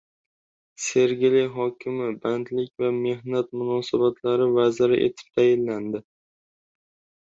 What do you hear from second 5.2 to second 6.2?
tayinlandi